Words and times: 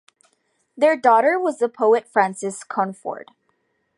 Their 0.75 0.97
daughter 0.97 1.39
was 1.39 1.59
the 1.59 1.69
poet 1.69 2.07
Frances 2.07 2.63
Cornford. 2.63 3.29